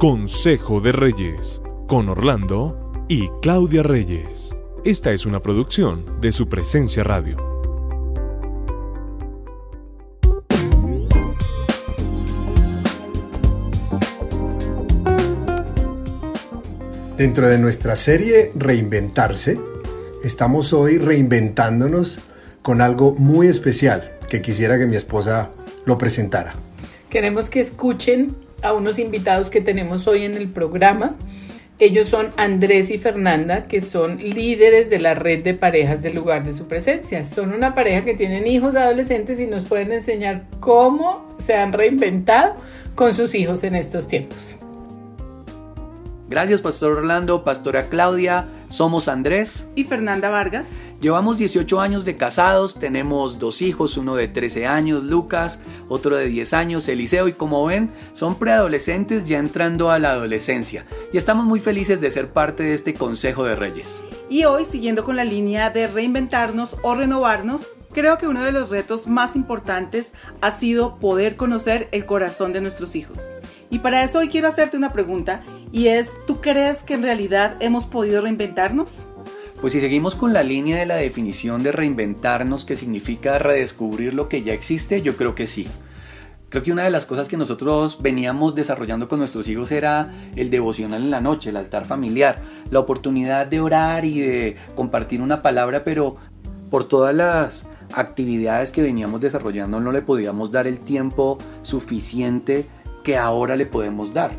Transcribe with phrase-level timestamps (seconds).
[0.00, 4.56] Consejo de Reyes, con Orlando y Claudia Reyes.
[4.82, 7.36] Esta es una producción de su presencia radio.
[17.18, 19.60] Dentro de nuestra serie Reinventarse,
[20.24, 22.20] estamos hoy reinventándonos
[22.62, 25.50] con algo muy especial que quisiera que mi esposa
[25.84, 26.54] lo presentara.
[27.10, 31.16] Queremos que escuchen a unos invitados que tenemos hoy en el programa.
[31.78, 36.44] Ellos son Andrés y Fernanda, que son líderes de la red de parejas del lugar
[36.44, 37.24] de su presencia.
[37.24, 42.54] Son una pareja que tienen hijos adolescentes y nos pueden enseñar cómo se han reinventado
[42.94, 44.58] con sus hijos en estos tiempos.
[46.28, 48.46] Gracias, Pastor Orlando, Pastora Claudia.
[48.70, 50.68] Somos Andrés y Fernanda Vargas.
[51.00, 56.26] Llevamos 18 años de casados, tenemos dos hijos, uno de 13 años, Lucas, otro de
[56.26, 60.86] 10 años, Eliseo, y como ven, son preadolescentes ya entrando a la adolescencia.
[61.12, 64.02] Y estamos muy felices de ser parte de este Consejo de Reyes.
[64.28, 67.62] Y hoy, siguiendo con la línea de reinventarnos o renovarnos,
[67.92, 72.60] Creo que uno de los retos más importantes ha sido poder conocer el corazón de
[72.60, 73.18] nuestros hijos.
[73.68, 77.56] Y para eso hoy quiero hacerte una pregunta y es, ¿tú crees que en realidad
[77.60, 78.98] hemos podido reinventarnos?
[79.60, 84.28] Pues si seguimos con la línea de la definición de reinventarnos, que significa redescubrir lo
[84.28, 85.68] que ya existe, yo creo que sí.
[86.48, 90.50] Creo que una de las cosas que nosotros veníamos desarrollando con nuestros hijos era el
[90.50, 95.42] devocional en la noche, el altar familiar, la oportunidad de orar y de compartir una
[95.42, 96.16] palabra, pero
[96.70, 102.66] por todas las actividades que veníamos desarrollando no le podíamos dar el tiempo suficiente
[103.04, 104.32] que ahora le podemos dar.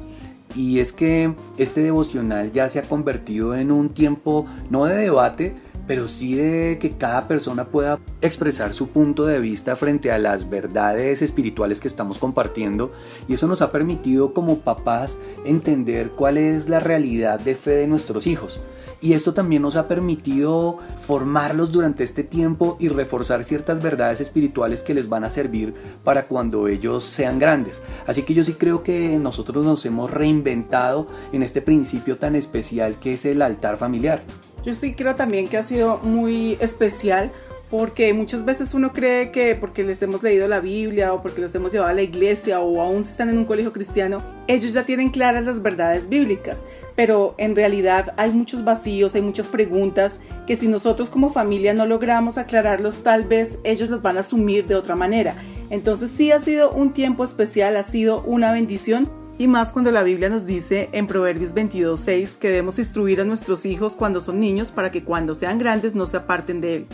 [0.56, 5.56] Y es que este devocional ya se ha convertido en un tiempo no de debate,
[5.92, 10.50] pero sí de que cada persona pueda expresar su punto de vista frente a las
[10.50, 12.94] verdades espirituales que estamos compartiendo
[13.28, 17.88] y eso nos ha permitido como papás entender cuál es la realidad de fe de
[17.88, 18.62] nuestros hijos.
[19.02, 24.84] Y esto también nos ha permitido formarlos durante este tiempo y reforzar ciertas verdades espirituales
[24.84, 25.74] que les van a servir
[26.06, 27.82] para cuando ellos sean grandes.
[28.08, 32.98] Así que yo sí creo que nosotros nos hemos reinventado en este principio tan especial
[32.98, 34.24] que es el altar familiar.
[34.64, 37.32] Yo sí creo también que ha sido muy especial
[37.70, 41.56] porque muchas veces uno cree que porque les hemos leído la Biblia o porque los
[41.56, 44.86] hemos llevado a la iglesia o aún si están en un colegio cristiano, ellos ya
[44.86, 50.56] tienen claras las verdades bíblicas pero en realidad hay muchos vacíos, hay muchas preguntas que
[50.56, 54.76] si nosotros como familia no logramos aclararlos, tal vez ellos los van a asumir de
[54.76, 55.36] otra manera.
[55.70, 59.10] Entonces sí ha sido un tiempo especial, ha sido una bendición.
[59.42, 63.66] Y más cuando la Biblia nos dice en Proverbios 22.6 que debemos instruir a nuestros
[63.66, 66.86] hijos cuando son niños para que cuando sean grandes no se aparten de él.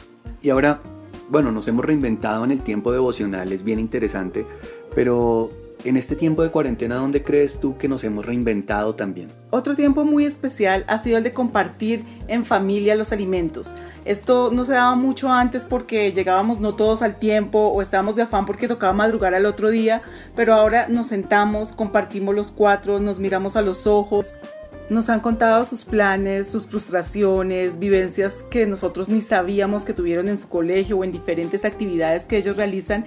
[0.42, 0.80] Y ahora,
[1.28, 4.46] bueno, nos hemos reinventado en el tiempo devocional, es bien interesante,
[4.96, 5.52] pero
[5.84, 9.30] en este tiempo de cuarentena, ¿dónde crees tú que nos hemos reinventado también?
[9.50, 13.74] Otro tiempo muy especial ha sido el de compartir en familia los alimentos.
[14.06, 18.24] Esto no se daba mucho antes porque llegábamos no todos al tiempo o estábamos de
[18.24, 20.02] afán porque tocaba madrugar al otro día,
[20.36, 24.36] pero ahora nos sentamos, compartimos los cuatro, nos miramos a los ojos,
[24.90, 30.40] nos han contado sus planes, sus frustraciones, vivencias que nosotros ni sabíamos que tuvieron en
[30.40, 33.06] su colegio o en diferentes actividades que ellos realizan.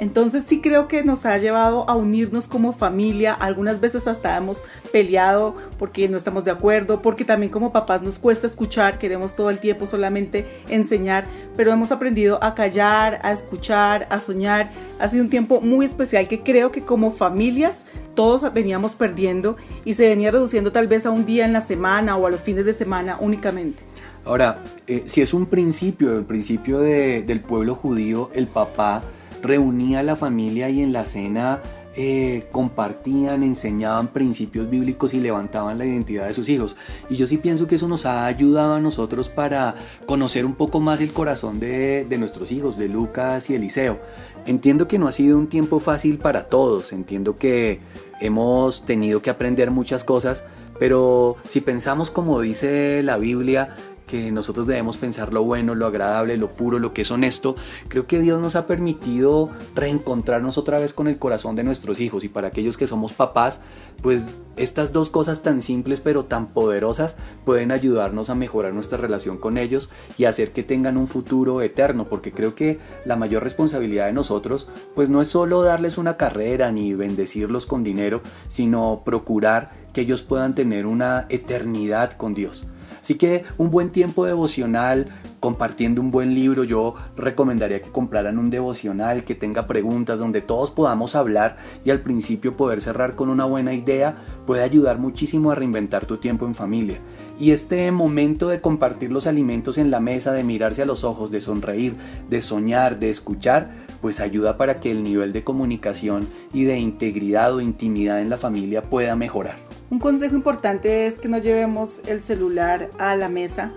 [0.00, 3.34] Entonces sí creo que nos ha llevado a unirnos como familia.
[3.34, 8.18] Algunas veces hasta hemos peleado porque no estamos de acuerdo, porque también como papás nos
[8.18, 14.06] cuesta escuchar, queremos todo el tiempo solamente enseñar, pero hemos aprendido a callar, a escuchar,
[14.08, 14.70] a soñar.
[14.98, 17.84] Ha sido un tiempo muy especial que creo que como familias
[18.14, 22.16] todos veníamos perdiendo y se venía reduciendo tal vez a un día en la semana
[22.16, 23.82] o a los fines de semana únicamente.
[24.24, 29.02] Ahora, eh, si es un principio, el principio del pueblo judío, el papá
[29.42, 31.60] reunía a la familia y en la cena
[31.96, 36.76] eh, compartían, enseñaban principios bíblicos y levantaban la identidad de sus hijos.
[37.08, 39.74] Y yo sí pienso que eso nos ha ayudado a nosotros para
[40.06, 43.98] conocer un poco más el corazón de, de nuestros hijos, de Lucas y Eliseo.
[44.46, 47.80] Entiendo que no ha sido un tiempo fácil para todos, entiendo que
[48.20, 50.44] hemos tenido que aprender muchas cosas,
[50.78, 53.76] pero si pensamos como dice la Biblia,
[54.10, 57.54] que nosotros debemos pensar lo bueno, lo agradable, lo puro, lo que es honesto.
[57.88, 62.24] Creo que Dios nos ha permitido reencontrarnos otra vez con el corazón de nuestros hijos
[62.24, 63.60] y para aquellos que somos papás,
[64.02, 64.26] pues
[64.56, 69.56] estas dos cosas tan simples pero tan poderosas pueden ayudarnos a mejorar nuestra relación con
[69.56, 74.12] ellos y hacer que tengan un futuro eterno, porque creo que la mayor responsabilidad de
[74.12, 80.02] nosotros pues no es solo darles una carrera ni bendecirlos con dinero, sino procurar que
[80.02, 82.66] ellos puedan tener una eternidad con Dios.
[83.02, 85.08] Así que un buen tiempo devocional
[85.40, 90.70] compartiendo un buen libro, yo recomendaría que compraran un devocional que tenga preguntas donde todos
[90.70, 94.16] podamos hablar y al principio poder cerrar con una buena idea
[94.46, 96.98] puede ayudar muchísimo a reinventar tu tiempo en familia.
[97.38, 101.30] Y este momento de compartir los alimentos en la mesa, de mirarse a los ojos,
[101.30, 101.96] de sonreír,
[102.28, 103.70] de soñar, de escuchar,
[104.02, 108.36] pues ayuda para que el nivel de comunicación y de integridad o intimidad en la
[108.36, 109.56] familia pueda mejorar.
[109.88, 113.72] Un consejo importante es que no llevemos el celular a la mesa.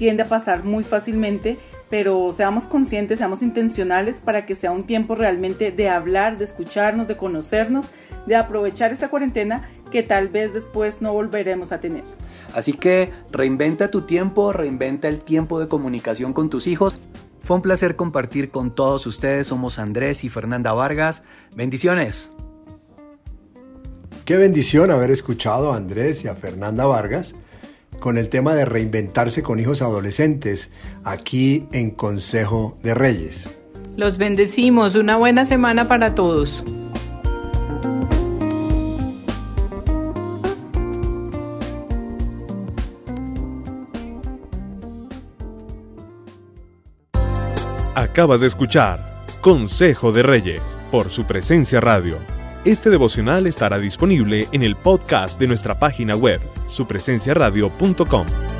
[0.00, 1.58] Tiende a pasar muy fácilmente,
[1.90, 7.06] pero seamos conscientes, seamos intencionales para que sea un tiempo realmente de hablar, de escucharnos,
[7.06, 7.90] de conocernos,
[8.24, 12.04] de aprovechar esta cuarentena que tal vez después no volveremos a tener.
[12.54, 16.98] Así que reinventa tu tiempo, reinventa el tiempo de comunicación con tus hijos.
[17.42, 19.48] Fue un placer compartir con todos ustedes.
[19.48, 21.24] Somos Andrés y Fernanda Vargas.
[21.54, 22.30] Bendiciones.
[24.24, 27.34] Qué bendición haber escuchado a Andrés y a Fernanda Vargas
[28.00, 30.70] con el tema de reinventarse con hijos adolescentes
[31.04, 33.54] aquí en Consejo de Reyes.
[33.96, 34.96] Los bendecimos.
[34.96, 36.64] Una buena semana para todos.
[47.94, 48.98] Acabas de escuchar
[49.40, 52.39] Consejo de Reyes por su presencia radio.
[52.64, 58.59] Este devocional estará disponible en el podcast de nuestra página web, supresenciaradio.com.